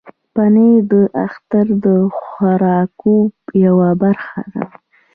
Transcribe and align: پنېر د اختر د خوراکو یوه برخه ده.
پنېر 0.33 0.79
د 0.91 0.93
اختر 1.25 1.67
د 1.85 1.87
خوراکو 2.17 3.15
یوه 3.65 3.89
برخه 4.01 4.41
ده. 4.53 4.63